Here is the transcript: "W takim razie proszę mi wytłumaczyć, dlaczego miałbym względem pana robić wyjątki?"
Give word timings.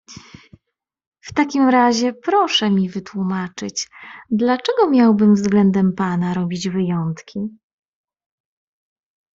"W 1.21 1.33
takim 1.33 1.69
razie 1.69 2.13
proszę 2.13 2.69
mi 2.71 2.89
wytłumaczyć, 2.89 3.89
dlaczego 4.31 4.89
miałbym 4.89 5.35
względem 5.35 5.93
pana 5.93 6.33
robić 6.33 6.69
wyjątki?" 6.69 7.39